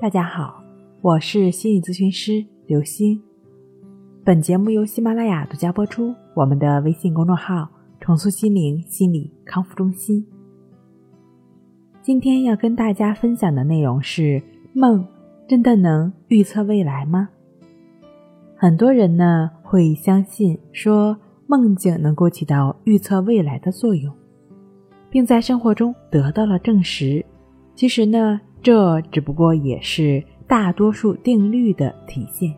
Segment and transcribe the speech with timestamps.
[0.00, 0.64] 大家好，
[1.02, 3.20] 我是心理咨询师刘星。
[4.24, 6.14] 本节目由喜马拉雅独家播出。
[6.32, 7.68] 我们的微信公众号
[8.00, 10.26] “重塑心灵心理康复中心”。
[12.00, 14.42] 今天要跟大家分享的内容是：
[14.72, 15.06] 梦
[15.46, 17.28] 真的能预测未来吗？
[18.56, 21.14] 很多人呢会相信说
[21.46, 24.10] 梦境能够起到预测未来的作用，
[25.10, 27.22] 并在生活中得到了证实。
[27.74, 28.40] 其实呢。
[28.62, 32.54] 这只不过也是大多数定律的体现。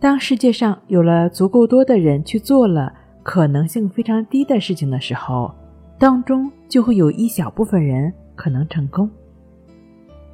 [0.00, 5.54] 当世界上有了足够多的人去做了可能性非常低的事情的时候，
[5.98, 9.08] 当中就会有一小部分人可能成功。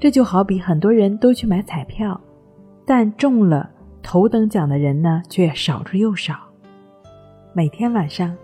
[0.01, 2.18] 这就好比很多人都去买彩票，
[2.87, 3.68] 但中了
[4.02, 6.38] 头等奖的人呢却少之又少。
[7.52, 8.34] 每天晚上，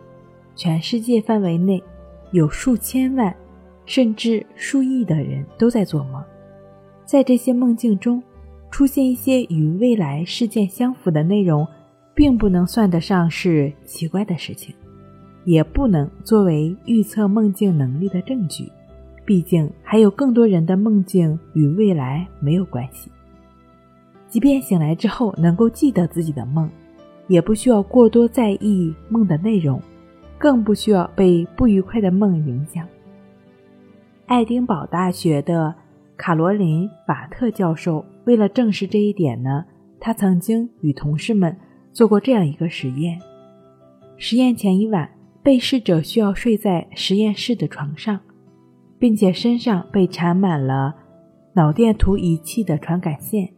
[0.57, 1.83] 全世界范围内
[2.33, 3.35] 有数千万。
[3.87, 6.23] 甚至数亿的人都在做梦，
[7.05, 8.23] 在这些梦境中
[8.71, 11.67] 出现一些与未来事件相符的内容，
[12.15, 14.75] 并不能算得上是奇怪的事情，
[15.45, 18.71] 也不能作为预测梦境能力的证据。
[19.27, 23.11] 毕竟还有更多人的梦境与未来没有关系。
[24.29, 26.69] 即便醒来之后能够记得自己的梦，
[27.27, 29.81] 也不需要过多在意梦的内容，
[30.37, 32.87] 更不需要被不愉快的梦影响。
[34.27, 35.75] 爱丁堡大学的
[36.17, 39.67] 卡罗琳·瓦特教授为了证实这一点呢，
[40.01, 41.55] 他曾经与同事们
[41.93, 43.21] 做过这样一个实验：
[44.17, 45.11] 实验前一晚，
[45.43, 48.19] 被试者需要睡在实验室的床上，
[48.99, 50.95] 并且身上被缠满了
[51.53, 53.51] 脑电图仪器的传感线。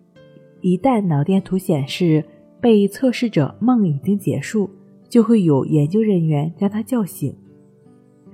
[0.62, 2.24] 一旦脑电图显示
[2.60, 4.68] 被测试者梦已经结束，
[5.08, 7.32] 就会有研究人员将他叫醒。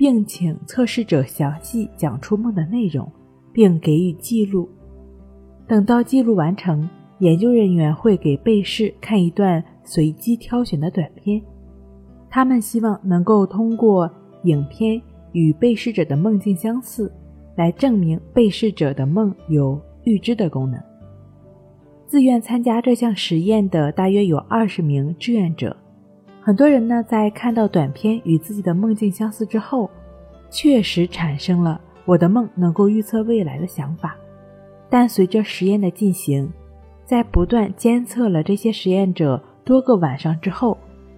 [0.03, 3.08] 并请测试者详细讲出梦的内容，
[3.53, 4.69] 并给予记录。
[5.69, 11.41] 等到记录完成，研究人员会给被试看一段随机挑选的短片。
[12.29, 14.11] 他们希望能够通过
[14.42, 17.08] 影片与被试者的梦境相似，
[17.55, 20.83] 来证明被试者的梦有预知的功能。
[22.08, 25.77] 自愿参加这项实验的大约有二十名志愿者。
[26.45, 29.89] 很多人呢，在看到短片与自己的梦境相似之后，
[30.51, 34.17] 确实产生了我的梦能够预测未来的想法。
[34.91, 36.53] 但随着实验的进行，
[37.05, 40.77] 在不断监测了这些实验者多个晚上之后，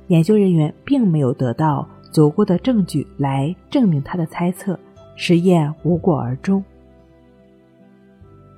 [0.08, 4.78] 研究人员并没有得到足够的证据来证明他的猜测，
[5.16, 6.62] 实验无果而终。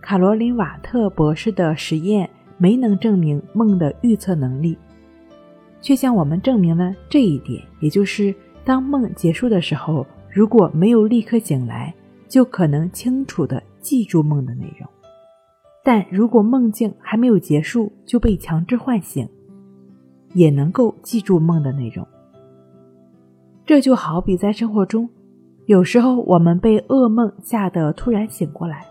[0.02, 2.28] 卡罗琳·瓦特博士的实验
[2.58, 4.76] 没能证明梦的预测能力。
[5.80, 11.94] 却向我们证明了这一点，也就是当梦结束的时候，如果没有立刻醒来，
[12.28, 14.88] 就可能清楚地记住梦的内容；
[15.84, 19.28] 但如果梦境还没有结束就被强制唤醒，
[20.34, 22.06] 也能够记住梦的内容。
[23.64, 25.08] 这就好比在生活中，
[25.66, 28.84] 有时候我们被噩梦吓得突然醒过来，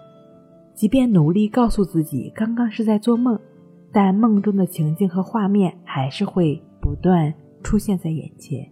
[0.74, 3.38] 即便努力告诉自己刚刚是在做梦，
[3.92, 6.62] 但梦中的情境和画面还是会。
[6.86, 8.64] 不断出现在眼前。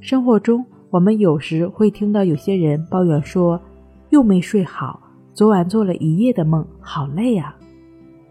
[0.00, 3.60] 生活中，我们有时会听到有些人抱怨说
[4.08, 4.98] ：“又没睡好，
[5.34, 7.54] 昨晚做了一夜的梦，好累啊。”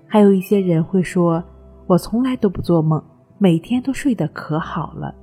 [0.09, 1.43] 还有一些人会说
[1.85, 2.99] ：“我从来都不做梦，
[3.37, 5.13] 每天都睡得可好了。”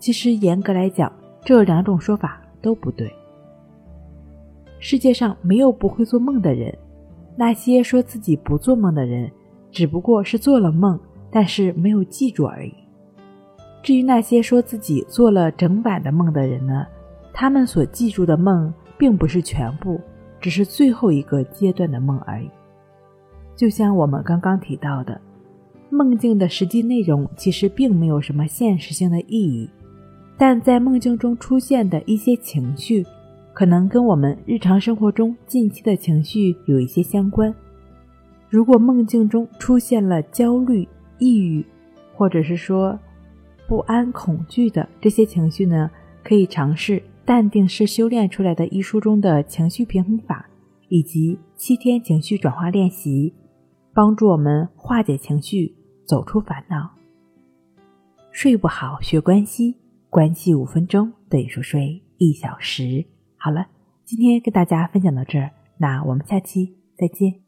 [0.00, 1.12] 其实，严格来讲，
[1.44, 3.08] 这两种说法都不对。
[4.80, 6.76] 世界上没有不会做梦的人，
[7.36, 9.30] 那些说自己不做梦的人，
[9.70, 10.98] 只不过是做了梦。
[11.32, 12.72] 但是没有记住而已。
[13.82, 16.86] 至于那些说自己做了整晚的梦的人呢？
[17.32, 19.98] 他们所记住的梦并不是全部，
[20.38, 22.48] 只是最后一个阶段的梦而已。
[23.56, 25.20] 就像我们刚刚提到的，
[25.88, 29.68] 梦境的实际内容其实并没有什么现实性的意义，
[30.36, 33.04] 但在梦境中出现的一些情绪，
[33.52, 37.52] 可能跟我们日常生活中近期的情绪有一些相关。
[38.48, 40.86] 如果梦境中出现了焦虑，
[41.22, 41.64] 抑郁，
[42.16, 42.98] 或者是说
[43.68, 45.88] 不安、恐惧的这些情绪呢，
[46.24, 50.50] 可以尝试《淡定是修炼出来的》一书中的情绪平衡法，
[50.88, 53.32] 以及七天情绪转化练习，
[53.94, 56.90] 帮助我们化解情绪，走出烦恼。
[58.32, 59.76] 睡不好学关系，
[60.10, 63.04] 关系五分钟等于说睡一小时。
[63.36, 63.66] 好了，
[64.04, 67.41] 今天跟大家分享到这儿，那我们下期再见。